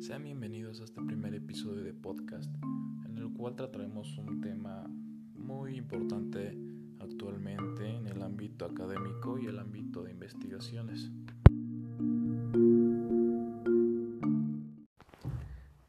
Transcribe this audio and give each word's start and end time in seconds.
Sean 0.00 0.24
bienvenidos 0.24 0.80
a 0.80 0.84
este 0.84 1.00
primer 1.02 1.34
episodio 1.34 1.84
de 1.84 1.94
podcast 1.94 2.52
en 3.06 3.16
el 3.16 3.32
cual 3.32 3.54
trataremos 3.54 4.18
un 4.18 4.40
tema 4.40 4.86
muy 5.34 5.76
importante 5.76 6.58
actualmente 6.98 7.88
en 7.88 8.08
el 8.08 8.20
ámbito 8.22 8.64
académico 8.64 9.38
y 9.38 9.46
el 9.46 9.60
ámbito 9.60 10.02
de 10.02 10.10
investigaciones. 10.10 11.12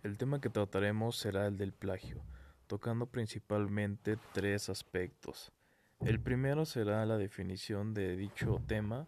El 0.03 0.17
tema 0.17 0.39
que 0.39 0.49
trataremos 0.51 1.17
será 1.17 1.47
el 1.47 1.57
del 1.57 1.73
plagio, 1.73 2.21
tocando 2.67 3.07
principalmente 3.07 4.17
tres 4.33 4.69
aspectos. 4.69 5.51
El 6.05 6.19
primero 6.19 6.65
será 6.65 7.03
la 7.07 7.17
definición 7.17 7.95
de 7.95 8.15
dicho 8.15 8.61
tema, 8.67 9.07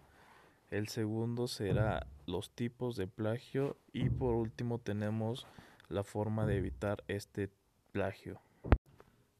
el 0.71 0.87
segundo 0.87 1.47
será 1.47 2.07
los 2.25 2.49
tipos 2.49 2.95
de 2.95 3.05
plagio 3.05 3.77
y 3.93 4.09
por 4.09 4.33
último 4.33 4.79
tenemos 4.79 5.45
la 5.89 6.03
forma 6.03 6.47
de 6.47 6.57
evitar 6.57 7.03
este 7.07 7.51
plagio. 7.91 8.41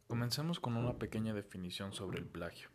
Comencemos 0.06 0.60
con 0.60 0.78
una 0.78 1.00
pequeña 1.00 1.34
definición 1.34 1.94
sobre 1.94 2.20
el 2.20 2.26
plagio. 2.26 2.70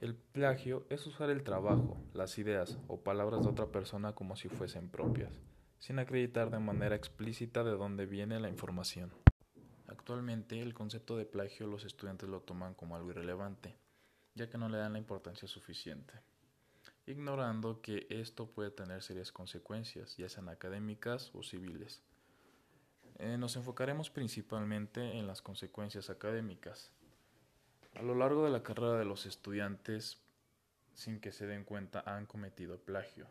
El 0.00 0.16
plagio 0.16 0.84
es 0.90 1.06
usar 1.06 1.30
el 1.30 1.44
trabajo, 1.44 1.96
las 2.12 2.38
ideas 2.38 2.80
o 2.88 3.04
palabras 3.04 3.42
de 3.42 3.50
otra 3.50 3.66
persona 3.66 4.14
como 4.14 4.34
si 4.34 4.48
fuesen 4.48 4.88
propias, 4.88 5.38
sin 5.78 6.00
acreditar 6.00 6.50
de 6.50 6.58
manera 6.58 6.96
explícita 6.96 7.62
de 7.62 7.76
dónde 7.76 8.06
viene 8.06 8.40
la 8.40 8.48
información. 8.48 9.12
Actualmente 9.98 10.60
el 10.60 10.74
concepto 10.74 11.16
de 11.16 11.24
plagio 11.24 11.66
los 11.66 11.84
estudiantes 11.84 12.28
lo 12.28 12.42
toman 12.42 12.74
como 12.74 12.96
algo 12.96 13.10
irrelevante, 13.10 13.74
ya 14.34 14.48
que 14.50 14.58
no 14.58 14.68
le 14.68 14.76
dan 14.76 14.92
la 14.92 14.98
importancia 14.98 15.48
suficiente, 15.48 16.12
ignorando 17.06 17.80
que 17.80 18.06
esto 18.10 18.46
puede 18.46 18.70
tener 18.70 19.02
serias 19.02 19.32
consecuencias, 19.32 20.14
ya 20.18 20.28
sean 20.28 20.50
académicas 20.50 21.30
o 21.34 21.42
civiles. 21.42 22.02
Eh, 23.18 23.38
nos 23.38 23.56
enfocaremos 23.56 24.10
principalmente 24.10 25.18
en 25.18 25.26
las 25.26 25.40
consecuencias 25.40 26.10
académicas. 26.10 26.92
A 27.94 28.02
lo 28.02 28.14
largo 28.14 28.44
de 28.44 28.50
la 28.50 28.62
carrera 28.62 28.98
de 28.98 29.06
los 29.06 29.24
estudiantes, 29.24 30.18
sin 30.92 31.20
que 31.20 31.32
se 31.32 31.46
den 31.46 31.64
cuenta, 31.64 32.02
han 32.06 32.26
cometido 32.26 32.78
plagio. 32.78 33.26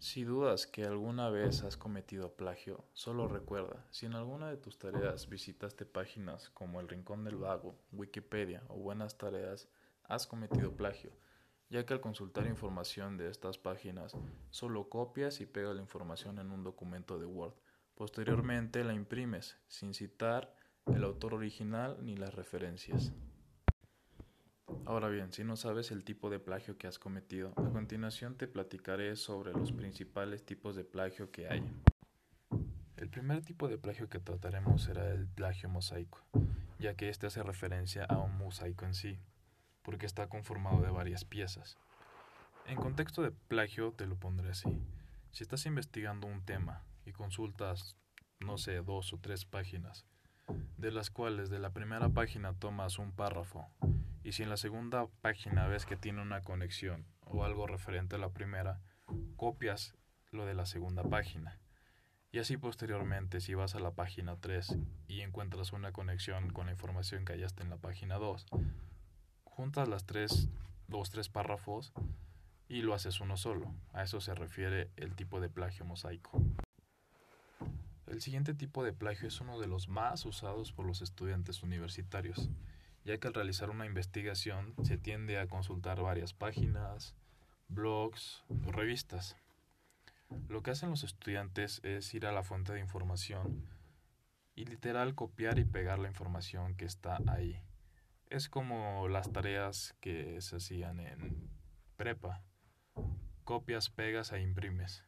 Si 0.00 0.22
dudas 0.22 0.68
que 0.68 0.84
alguna 0.84 1.28
vez 1.28 1.64
has 1.64 1.76
cometido 1.76 2.32
plagio, 2.32 2.84
solo 2.92 3.26
recuerda, 3.26 3.84
si 3.90 4.06
en 4.06 4.14
alguna 4.14 4.48
de 4.48 4.56
tus 4.56 4.78
tareas 4.78 5.28
visitaste 5.28 5.84
páginas 5.86 6.50
como 6.50 6.80
El 6.80 6.88
Rincón 6.88 7.24
del 7.24 7.36
Vago, 7.36 7.74
Wikipedia 7.90 8.62
o 8.68 8.76
Buenas 8.76 9.18
Tareas, 9.18 9.68
has 10.04 10.28
cometido 10.28 10.76
plagio, 10.76 11.10
ya 11.68 11.84
que 11.84 11.94
al 11.94 12.00
consultar 12.00 12.46
información 12.46 13.16
de 13.16 13.28
estas 13.28 13.58
páginas, 13.58 14.16
solo 14.50 14.88
copias 14.88 15.40
y 15.40 15.46
pegas 15.46 15.74
la 15.74 15.82
información 15.82 16.38
en 16.38 16.52
un 16.52 16.62
documento 16.62 17.18
de 17.18 17.26
Word 17.26 17.54
Posteriormente 17.98 18.84
la 18.84 18.94
imprimes, 18.94 19.56
sin 19.66 19.92
citar 19.92 20.54
el 20.86 21.02
autor 21.02 21.34
original 21.34 21.98
ni 22.00 22.16
las 22.16 22.32
referencias. 22.32 23.12
Ahora 24.84 25.08
bien, 25.08 25.32
si 25.32 25.44
no 25.44 25.56
sabes 25.56 25.90
el 25.90 26.04
tipo 26.04 26.28
de 26.30 26.40
plagio 26.40 26.76
que 26.76 26.86
has 26.86 26.98
cometido, 26.98 27.52
a 27.56 27.70
continuación 27.70 28.36
te 28.36 28.48
platicaré 28.48 29.16
sobre 29.16 29.52
los 29.52 29.72
principales 29.72 30.44
tipos 30.44 30.76
de 30.76 30.84
plagio 30.84 31.30
que 31.30 31.48
hay. 31.48 31.62
El 32.96 33.08
primer 33.08 33.42
tipo 33.42 33.68
de 33.68 33.78
plagio 33.78 34.08
que 34.08 34.18
trataremos 34.18 34.82
será 34.82 35.10
el 35.10 35.26
plagio 35.26 35.68
mosaico, 35.68 36.20
ya 36.78 36.94
que 36.94 37.08
este 37.08 37.26
hace 37.26 37.42
referencia 37.42 38.04
a 38.04 38.18
un 38.18 38.36
mosaico 38.36 38.84
en 38.84 38.94
sí, 38.94 39.18
porque 39.82 40.06
está 40.06 40.28
conformado 40.28 40.82
de 40.82 40.90
varias 40.90 41.24
piezas. 41.24 41.78
En 42.66 42.76
contexto 42.76 43.22
de 43.22 43.30
plagio 43.30 43.92
te 43.92 44.06
lo 44.06 44.16
pondré 44.16 44.50
así. 44.50 44.68
Si 45.32 45.44
estás 45.44 45.64
investigando 45.64 46.26
un 46.26 46.44
tema 46.44 46.82
y 47.06 47.12
consultas, 47.12 47.96
no 48.40 48.58
sé, 48.58 48.82
dos 48.82 49.12
o 49.12 49.18
tres 49.18 49.44
páginas, 49.44 50.04
de 50.76 50.90
las 50.90 51.10
cuales 51.10 51.48
de 51.48 51.58
la 51.58 51.72
primera 51.72 52.08
página 52.08 52.52
tomas 52.52 52.98
un 52.98 53.12
párrafo, 53.12 53.70
y 54.22 54.32
si 54.32 54.42
en 54.42 54.50
la 54.50 54.56
segunda 54.56 55.06
página 55.20 55.66
ves 55.66 55.86
que 55.86 55.96
tiene 55.96 56.22
una 56.22 56.42
conexión 56.42 57.06
o 57.24 57.44
algo 57.44 57.66
referente 57.66 58.16
a 58.16 58.18
la 58.18 58.30
primera, 58.30 58.80
copias 59.36 59.94
lo 60.30 60.46
de 60.46 60.54
la 60.54 60.66
segunda 60.66 61.02
página. 61.02 61.58
Y 62.30 62.38
así 62.38 62.56
posteriormente, 62.56 63.40
si 63.40 63.54
vas 63.54 63.74
a 63.74 63.80
la 63.80 63.92
página 63.92 64.36
3 64.36 64.76
y 65.06 65.22
encuentras 65.22 65.72
una 65.72 65.92
conexión 65.92 66.50
con 66.50 66.66
la 66.66 66.72
información 66.72 67.24
que 67.24 67.32
hallaste 67.32 67.62
en 67.62 67.70
la 67.70 67.78
página 67.78 68.16
2, 68.16 68.46
juntas 69.44 69.88
las 69.88 70.04
tres, 70.04 70.48
los 70.88 71.10
tres 71.10 71.28
párrafos 71.28 71.92
y 72.68 72.82
lo 72.82 72.94
haces 72.94 73.20
uno 73.20 73.36
solo. 73.36 73.74
A 73.92 74.02
eso 74.02 74.20
se 74.20 74.34
refiere 74.34 74.90
el 74.96 75.16
tipo 75.16 75.40
de 75.40 75.48
plagio 75.48 75.84
mosaico. 75.84 76.42
El 78.06 78.20
siguiente 78.20 78.54
tipo 78.54 78.84
de 78.84 78.92
plagio 78.92 79.28
es 79.28 79.40
uno 79.40 79.58
de 79.58 79.66
los 79.66 79.88
más 79.88 80.24
usados 80.26 80.72
por 80.72 80.86
los 80.86 81.02
estudiantes 81.02 81.62
universitarios, 81.62 82.50
ya 83.08 83.16
que 83.16 83.26
al 83.26 83.32
realizar 83.32 83.70
una 83.70 83.86
investigación 83.86 84.74
se 84.82 84.98
tiende 84.98 85.38
a 85.38 85.46
consultar 85.46 86.02
varias 86.02 86.34
páginas, 86.34 87.16
blogs 87.68 88.44
o 88.50 88.70
revistas. 88.70 89.34
Lo 90.50 90.62
que 90.62 90.72
hacen 90.72 90.90
los 90.90 91.04
estudiantes 91.04 91.80
es 91.84 92.12
ir 92.12 92.26
a 92.26 92.32
la 92.32 92.42
fuente 92.42 92.74
de 92.74 92.80
información 92.80 93.66
y 94.54 94.66
literal 94.66 95.14
copiar 95.14 95.58
y 95.58 95.64
pegar 95.64 95.98
la 95.98 96.08
información 96.08 96.74
que 96.74 96.84
está 96.84 97.18
ahí. 97.28 97.62
Es 98.28 98.50
como 98.50 99.08
las 99.08 99.32
tareas 99.32 99.96
que 100.00 100.38
se 100.42 100.56
hacían 100.56 101.00
en 101.00 101.48
prepa. 101.96 102.42
Copias, 103.44 103.88
pegas 103.88 104.32
e 104.32 104.42
imprimes. 104.42 105.02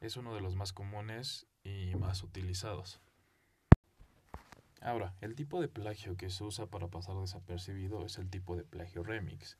Es 0.00 0.16
uno 0.16 0.34
de 0.34 0.40
los 0.40 0.56
más 0.56 0.72
comunes 0.72 1.46
y 1.62 1.94
más 1.96 2.22
utilizados. 2.22 3.02
Ahora, 4.86 5.16
el 5.20 5.34
tipo 5.34 5.60
de 5.60 5.66
plagio 5.66 6.16
que 6.16 6.30
se 6.30 6.44
usa 6.44 6.66
para 6.66 6.86
pasar 6.86 7.16
desapercibido 7.16 8.06
es 8.06 8.18
el 8.18 8.30
tipo 8.30 8.54
de 8.54 8.62
plagio 8.62 9.02
remix. 9.02 9.58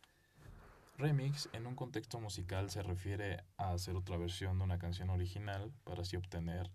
Remix 0.99 1.49
en 1.53 1.67
un 1.67 1.75
contexto 1.75 2.21
musical 2.21 2.71
se 2.71 2.81
refiere 2.85 3.43
a 3.57 3.73
hacer 3.73 3.97
otra 3.97 4.17
versión 4.19 4.57
de 4.57 4.63
una 4.63 4.79
canción 4.79 5.11
original 5.11 5.73
para 5.83 6.03
así 6.03 6.17
obtener 6.17 6.71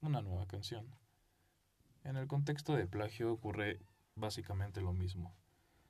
una 0.00 0.20
nueva 0.20 0.48
canción. 0.48 0.92
En 2.02 2.16
el 2.16 2.26
contexto 2.26 2.74
de 2.74 2.88
plagio 2.88 3.32
ocurre 3.32 3.78
básicamente 4.16 4.80
lo 4.80 4.92
mismo. 4.92 5.32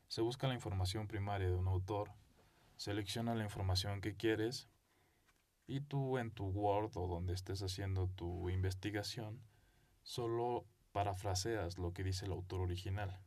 Se 0.08 0.20
busca 0.20 0.46
la 0.48 0.54
información 0.54 1.08
primaria 1.08 1.48
de 1.48 1.54
un 1.54 1.66
autor, 1.66 2.10
selecciona 2.76 3.34
la 3.34 3.44
información 3.44 4.02
que 4.02 4.16
quieres 4.16 4.68
y 5.66 5.80
tú 5.80 6.18
en 6.18 6.30
tu 6.30 6.44
Word 6.44 6.94
o 6.94 7.06
donde 7.06 7.32
estés 7.32 7.62
haciendo 7.62 8.06
tu 8.08 8.50
investigación 8.50 9.40
solo 10.02 10.66
parafraseas 10.92 11.78
lo 11.78 11.92
que 11.92 12.04
dice 12.04 12.26
el 12.26 12.32
autor 12.32 12.60
original. 12.60 13.18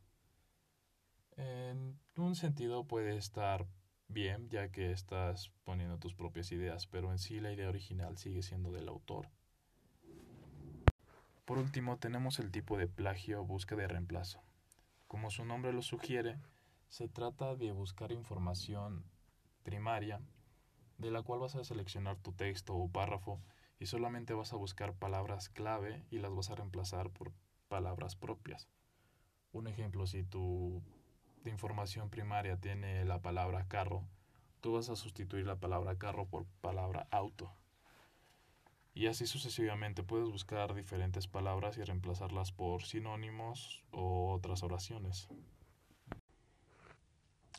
En 1.37 1.99
un 2.15 2.35
sentido 2.35 2.85
puede 2.85 3.17
estar 3.17 3.67
bien 4.07 4.49
ya 4.49 4.69
que 4.71 4.91
estás 4.91 5.51
poniendo 5.63 5.97
tus 5.97 6.13
propias 6.13 6.51
ideas, 6.51 6.87
pero 6.87 7.11
en 7.11 7.17
sí 7.17 7.39
la 7.39 7.51
idea 7.51 7.69
original 7.69 8.17
sigue 8.17 8.41
siendo 8.41 8.71
del 8.71 8.87
autor. 8.87 9.29
Por 11.43 11.57
último 11.57 11.97
tenemos 11.97 12.39
el 12.39 12.51
tipo 12.51 12.77
de 12.77 12.87
plagio 12.87 13.41
o 13.41 13.45
búsqueda 13.45 13.81
de 13.81 13.87
reemplazo. 13.87 14.41
Como 15.07 15.29
su 15.29 15.45
nombre 15.45 15.73
lo 15.73 15.81
sugiere, 15.81 16.39
se 16.87 17.07
trata 17.07 17.55
de 17.55 17.71
buscar 17.71 18.11
información 18.11 19.03
primaria 19.63 20.21
de 20.97 21.11
la 21.11 21.21
cual 21.21 21.39
vas 21.39 21.55
a 21.55 21.63
seleccionar 21.63 22.17
tu 22.17 22.31
texto 22.31 22.75
o 22.75 22.89
párrafo 22.89 23.41
y 23.79 23.87
solamente 23.87 24.33
vas 24.33 24.53
a 24.53 24.57
buscar 24.57 24.93
palabras 24.93 25.49
clave 25.49 26.05
y 26.09 26.19
las 26.19 26.33
vas 26.33 26.49
a 26.49 26.55
reemplazar 26.55 27.09
por 27.09 27.33
palabras 27.67 28.15
propias. 28.15 28.67
Un 29.51 29.67
ejemplo, 29.67 30.07
si 30.07 30.23
tu 30.23 30.81
información 31.45 32.09
primaria 32.09 32.57
tiene 32.57 33.05
la 33.05 33.21
palabra 33.21 33.67
carro, 33.67 34.03
tú 34.61 34.73
vas 34.73 34.89
a 34.89 34.95
sustituir 34.95 35.45
la 35.45 35.57
palabra 35.57 35.97
carro 35.97 36.27
por 36.27 36.45
palabra 36.61 37.07
auto. 37.11 37.51
Y 38.93 39.07
así 39.07 39.27
sucesivamente 39.27 40.03
puedes 40.03 40.29
buscar 40.29 40.73
diferentes 40.73 41.27
palabras 41.27 41.77
y 41.77 41.83
reemplazarlas 41.83 42.51
por 42.51 42.83
sinónimos 42.83 43.83
o 43.91 44.31
otras 44.33 44.63
oraciones. 44.63 45.27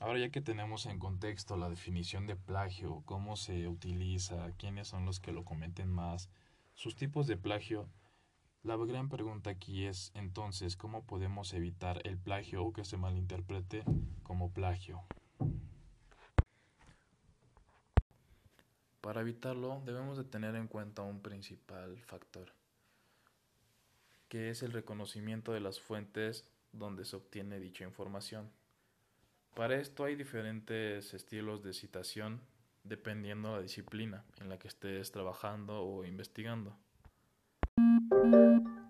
Ahora 0.00 0.19
ya 0.19 0.31
que 0.31 0.43
tenemos 0.43 0.85
en 0.87 0.99
contexto 0.99 1.56
la 1.56 1.70
definición 1.70 2.26
de 2.26 2.37
plagio, 2.37 3.02
cómo 3.06 3.37
se 3.37 3.67
utiliza, 3.69 4.50
quiénes 4.59 4.88
son 4.88 5.06
los 5.06 5.20
que 5.20 5.32
lo 5.32 5.44
cometen 5.44 5.91
más, 5.91 6.29
sus 6.75 6.97
tipos 6.97 7.26
de 7.26 7.38
plagio, 7.38 7.88
la 8.66 8.76
gran 8.76 9.08
pregunta 9.08 9.50
aquí 9.50 9.84
es 9.84 10.10
entonces 10.14 10.76
cómo 10.76 11.06
podemos 11.06 11.54
evitar 11.54 12.00
el 12.04 12.18
plagio 12.18 12.64
o 12.64 12.72
que 12.72 12.84
se 12.84 12.96
malinterprete 12.96 13.84
como 14.24 14.52
plagio. 14.52 15.04
Para 19.00 19.20
evitarlo 19.20 19.82
debemos 19.86 20.18
de 20.18 20.24
tener 20.24 20.56
en 20.56 20.66
cuenta 20.66 21.02
un 21.02 21.22
principal 21.22 21.96
factor, 22.00 22.52
que 24.28 24.50
es 24.50 24.64
el 24.64 24.72
reconocimiento 24.72 25.52
de 25.52 25.60
las 25.60 25.78
fuentes 25.78 26.44
donde 26.72 27.04
se 27.04 27.14
obtiene 27.14 27.60
dicha 27.60 27.84
información. 27.84 28.50
Para 29.54 29.76
esto 29.76 30.02
hay 30.02 30.16
diferentes 30.16 31.14
estilos 31.14 31.62
de 31.62 31.72
citación 31.72 32.40
dependiendo 32.82 33.50
de 33.50 33.54
la 33.56 33.62
disciplina 33.62 34.24
en 34.40 34.48
la 34.48 34.58
que 34.58 34.66
estés 34.66 35.12
trabajando 35.12 35.84
o 35.84 36.04
investigando. 36.04 36.76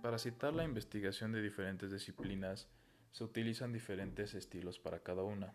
Para 0.07 0.19
citar 0.19 0.55
la 0.55 0.63
investigación 0.63 1.33
de 1.33 1.43
diferentes 1.43 1.91
disciplinas, 1.91 2.69
se 3.11 3.25
utilizan 3.25 3.73
diferentes 3.73 4.35
estilos 4.35 4.79
para 4.79 5.01
cada 5.01 5.23
una. 5.25 5.53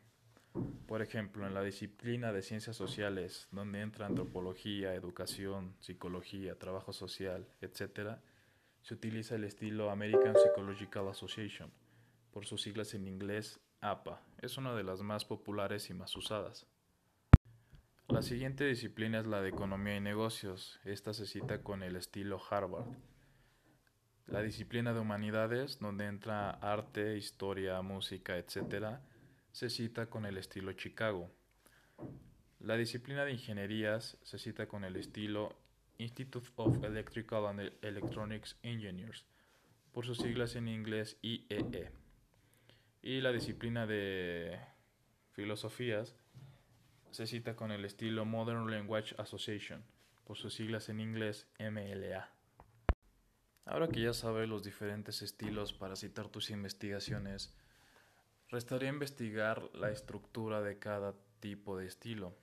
Por 0.87 1.01
ejemplo, 1.01 1.47
en 1.47 1.53
la 1.53 1.63
disciplina 1.63 2.33
de 2.33 2.41
ciencias 2.41 2.75
sociales, 2.75 3.47
donde 3.51 3.79
entra 3.79 4.07
antropología, 4.07 4.93
educación, 4.93 5.73
psicología, 5.79 6.59
trabajo 6.59 6.91
social, 6.91 7.47
etc., 7.61 8.17
se 8.81 8.93
utiliza 8.93 9.35
el 9.35 9.45
estilo 9.45 9.89
American 9.89 10.35
Psychological 10.35 11.07
Association, 11.07 11.71
por 12.31 12.45
sus 12.45 12.61
siglas 12.61 12.93
en 12.93 13.07
inglés 13.07 13.61
APA. 13.79 14.21
Es 14.39 14.57
una 14.57 14.75
de 14.75 14.83
las 14.83 15.01
más 15.01 15.23
populares 15.23 15.89
y 15.89 15.93
más 15.93 16.15
usadas. 16.17 16.67
La 18.09 18.21
siguiente 18.21 18.65
disciplina 18.65 19.19
es 19.21 19.27
la 19.27 19.41
de 19.41 19.47
economía 19.47 19.95
y 19.95 20.01
negocios. 20.01 20.81
Esta 20.83 21.13
se 21.13 21.25
cita 21.25 21.63
con 21.63 21.83
el 21.83 21.95
estilo 21.95 22.41
Harvard. 22.49 22.89
La 24.27 24.41
disciplina 24.41 24.93
de 24.93 24.99
humanidades, 24.99 25.79
donde 25.79 26.05
entra 26.05 26.51
arte, 26.51 27.17
historia, 27.17 27.81
música, 27.81 28.37
etc., 28.37 28.99
se 29.51 29.69
cita 29.69 30.05
con 30.07 30.25
el 30.25 30.37
estilo 30.37 30.71
Chicago. 30.73 31.29
La 32.59 32.77
disciplina 32.77 33.25
de 33.25 33.33
ingenierías 33.33 34.17
se 34.23 34.37
cita 34.37 34.67
con 34.67 34.83
el 34.85 34.95
estilo 34.95 35.57
Institute 35.97 36.49
of 36.55 36.83
Electrical 36.83 37.45
and 37.47 37.73
Electronics 37.81 38.57
Engineers, 38.63 39.25
por 39.91 40.05
sus 40.05 40.17
siglas 40.17 40.55
en 40.55 40.67
inglés 40.67 41.17
IEE. 41.21 41.45
E. 41.49 41.91
Y 43.01 43.21
la 43.21 43.31
disciplina 43.31 43.85
de 43.85 44.59
filosofías 45.31 46.15
se 47.11 47.27
cita 47.27 47.55
con 47.55 47.71
el 47.71 47.83
estilo 47.83 48.25
Modern 48.25 48.69
Language 48.71 49.15
Association, 49.17 49.83
por 50.23 50.37
sus 50.37 50.53
siglas 50.53 50.87
en 50.89 50.99
inglés 50.99 51.47
MLA. 51.59 52.40
Ahora 53.71 53.87
que 53.87 54.01
ya 54.01 54.13
sabes 54.13 54.49
los 54.49 54.63
diferentes 54.63 55.21
estilos 55.21 55.71
para 55.71 55.95
citar 55.95 56.27
tus 56.27 56.49
investigaciones, 56.49 57.53
restaría 58.49 58.89
investigar 58.89 59.63
la 59.73 59.91
estructura 59.91 60.61
de 60.61 60.77
cada 60.77 61.15
tipo 61.39 61.77
de 61.77 61.85
estilo. 61.85 62.35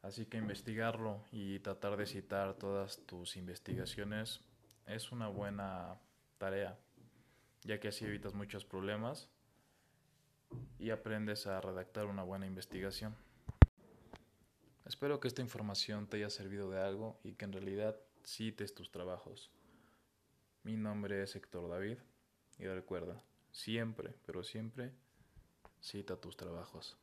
Así 0.00 0.24
que 0.24 0.38
investigarlo 0.38 1.22
y 1.30 1.58
tratar 1.58 1.98
de 1.98 2.06
citar 2.06 2.54
todas 2.54 3.04
tus 3.04 3.36
investigaciones 3.36 4.40
es 4.86 5.12
una 5.12 5.28
buena 5.28 6.00
tarea, 6.38 6.78
ya 7.64 7.78
que 7.78 7.88
así 7.88 8.06
evitas 8.06 8.32
muchos 8.32 8.64
problemas 8.64 9.28
y 10.78 10.88
aprendes 10.88 11.46
a 11.46 11.60
redactar 11.60 12.06
una 12.06 12.22
buena 12.22 12.46
investigación. 12.46 13.14
Espero 14.86 15.20
que 15.20 15.28
esta 15.28 15.42
información 15.42 16.06
te 16.06 16.16
haya 16.16 16.30
servido 16.30 16.70
de 16.70 16.80
algo 16.80 17.20
y 17.22 17.34
que 17.34 17.44
en 17.44 17.52
realidad 17.52 18.00
cites 18.24 18.74
tus 18.74 18.90
trabajos. 18.90 19.50
Mi 20.62 20.76
nombre 20.76 21.22
es 21.22 21.36
Héctor 21.36 21.68
David 21.70 21.98
y 22.58 22.66
recuerda, 22.66 23.22
siempre, 23.52 24.14
pero 24.26 24.42
siempre, 24.42 24.92
cita 25.80 26.20
tus 26.20 26.36
trabajos. 26.36 26.98